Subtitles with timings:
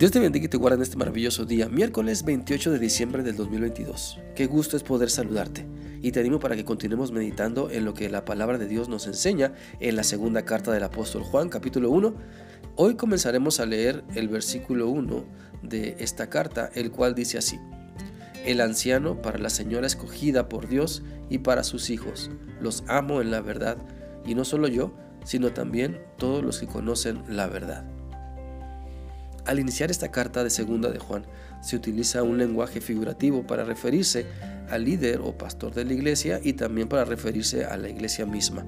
[0.00, 3.36] Dios te bendiga y te guarde en este maravilloso día, miércoles 28 de diciembre del
[3.36, 4.18] 2022.
[4.34, 5.66] Qué gusto es poder saludarte
[6.00, 9.06] y te animo para que continuemos meditando en lo que la palabra de Dios nos
[9.06, 12.14] enseña en la segunda carta del apóstol Juan, capítulo 1.
[12.76, 15.22] Hoy comenzaremos a leer el versículo 1
[15.64, 17.58] de esta carta, el cual dice así.
[18.46, 22.30] El anciano para la señora escogida por Dios y para sus hijos.
[22.58, 23.76] Los amo en la verdad,
[24.24, 24.94] y no solo yo,
[25.26, 27.99] sino también todos los que conocen la verdad.
[29.46, 31.24] Al iniciar esta carta de segunda de Juan,
[31.62, 34.26] se utiliza un lenguaje figurativo para referirse
[34.70, 38.64] al líder o pastor de la iglesia y también para referirse a la iglesia misma.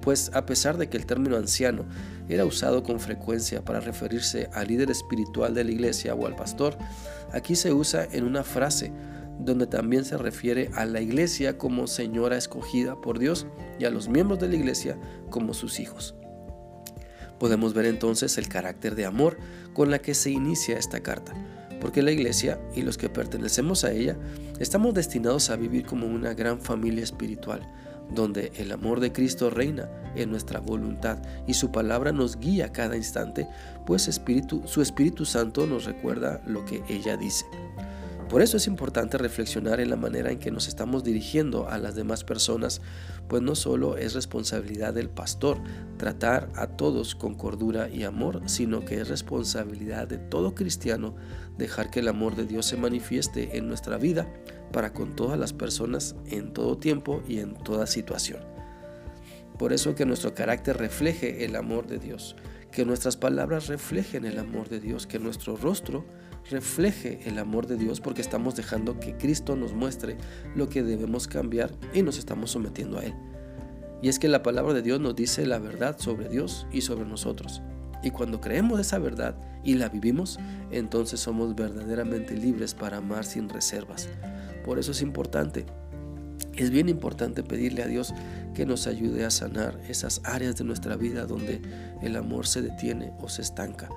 [0.00, 1.84] Pues a pesar de que el término anciano
[2.28, 6.76] era usado con frecuencia para referirse al líder espiritual de la iglesia o al pastor,
[7.32, 8.92] aquí se usa en una frase
[9.38, 13.46] donde también se refiere a la iglesia como señora escogida por Dios
[13.78, 14.98] y a los miembros de la iglesia
[15.30, 16.17] como sus hijos.
[17.38, 19.38] Podemos ver entonces el carácter de amor
[19.72, 21.34] con la que se inicia esta carta,
[21.80, 24.16] porque la iglesia y los que pertenecemos a ella
[24.58, 27.62] estamos destinados a vivir como una gran familia espiritual,
[28.14, 32.96] donde el amor de Cristo reina en nuestra voluntad y su palabra nos guía cada
[32.96, 33.46] instante,
[33.86, 37.44] pues su Espíritu Santo nos recuerda lo que ella dice.
[38.28, 41.94] Por eso es importante reflexionar en la manera en que nos estamos dirigiendo a las
[41.94, 42.82] demás personas,
[43.26, 45.58] pues no solo es responsabilidad del pastor
[45.96, 51.14] tratar a todos con cordura y amor, sino que es responsabilidad de todo cristiano
[51.56, 54.30] dejar que el amor de Dios se manifieste en nuestra vida
[54.72, 58.40] para con todas las personas en todo tiempo y en toda situación.
[59.58, 62.36] Por eso que nuestro carácter refleje el amor de Dios,
[62.72, 66.04] que nuestras palabras reflejen el amor de Dios, que nuestro rostro
[66.50, 70.16] refleje el amor de Dios porque estamos dejando que Cristo nos muestre
[70.54, 73.14] lo que debemos cambiar y nos estamos sometiendo a Él.
[74.00, 77.04] Y es que la palabra de Dios nos dice la verdad sobre Dios y sobre
[77.04, 77.62] nosotros.
[78.02, 80.38] Y cuando creemos esa verdad y la vivimos,
[80.70, 84.08] entonces somos verdaderamente libres para amar sin reservas.
[84.64, 85.66] Por eso es importante,
[86.64, 88.14] es bien importante pedirle a Dios
[88.54, 91.60] que nos ayude a sanar esas áreas de nuestra vida donde
[92.02, 93.88] el amor se detiene o se estanca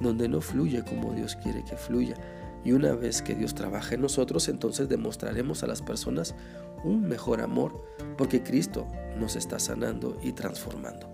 [0.00, 2.16] donde no fluye como Dios quiere que fluya.
[2.64, 6.34] Y una vez que Dios trabaja en nosotros, entonces demostraremos a las personas
[6.82, 7.84] un mejor amor,
[8.18, 8.86] porque Cristo
[9.18, 11.08] nos está sanando y transformando.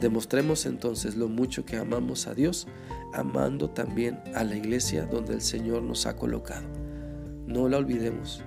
[0.00, 2.66] Demostremos entonces lo mucho que amamos a Dios,
[3.12, 6.66] amando también a la iglesia donde el Señor nos ha colocado.
[7.46, 8.42] No la olvidemos,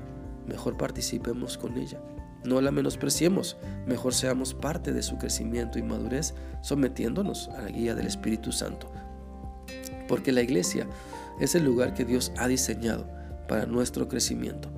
[0.48, 2.02] mejor participemos con ella.
[2.44, 7.96] No la menospreciemos, mejor seamos parte de su crecimiento y madurez, sometiéndonos a la guía
[7.96, 8.92] del Espíritu Santo
[10.08, 10.88] porque la iglesia
[11.40, 13.08] es el lugar que Dios ha diseñado
[13.48, 14.70] para nuestro crecimiento.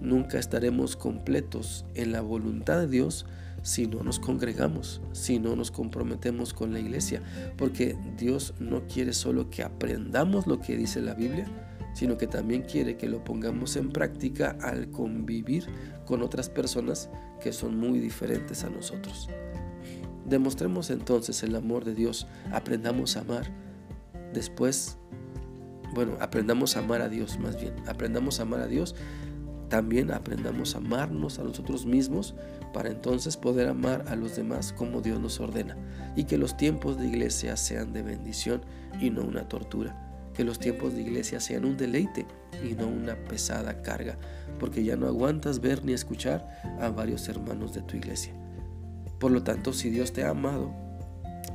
[0.00, 3.26] Nunca estaremos completos en la voluntad de Dios
[3.62, 7.22] si no nos congregamos, si no nos comprometemos con la iglesia,
[7.58, 11.46] porque Dios no quiere solo que aprendamos lo que dice la Biblia,
[12.00, 15.66] sino que también quiere que lo pongamos en práctica al convivir
[16.06, 17.10] con otras personas
[17.42, 19.28] que son muy diferentes a nosotros.
[20.24, 23.52] Demostremos entonces el amor de Dios, aprendamos a amar,
[24.32, 24.96] Después,
[25.94, 27.74] bueno, aprendamos a amar a Dios más bien.
[27.86, 28.94] Aprendamos a amar a Dios.
[29.68, 32.34] También aprendamos a amarnos a nosotros mismos
[32.72, 35.76] para entonces poder amar a los demás como Dios nos ordena.
[36.16, 38.62] Y que los tiempos de iglesia sean de bendición
[39.00, 40.09] y no una tortura.
[40.34, 42.26] Que los tiempos de iglesia sean un deleite
[42.64, 44.16] y no una pesada carga.
[44.58, 46.46] Porque ya no aguantas ver ni escuchar
[46.80, 48.32] a varios hermanos de tu iglesia.
[49.18, 50.72] Por lo tanto, si Dios te ha amado,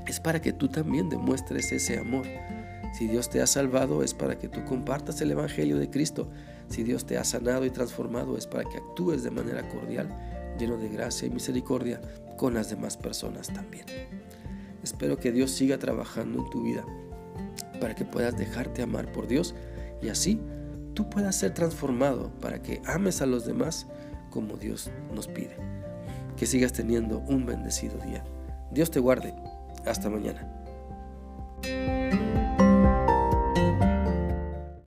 [0.07, 2.25] es para que tú también demuestres ese amor
[2.95, 6.29] si Dios te ha salvado es para que tú compartas el Evangelio de Cristo.
[6.69, 10.07] Si Dios te ha sanado y transformado es para que actúes de manera cordial,
[10.57, 11.99] lleno de gracia y misericordia
[12.37, 13.85] con las demás personas también.
[14.81, 16.85] Espero que Dios siga trabajando en tu vida
[17.75, 19.55] para que puedas dejarte amar por Dios
[20.01, 20.39] y así
[20.93, 23.87] tú puedas ser transformado para que ames a los demás
[24.29, 25.55] como Dios nos pide.
[26.37, 28.23] Que sigas teniendo un bendecido día.
[28.71, 29.33] Dios te guarde.
[29.85, 30.64] Hasta mañana.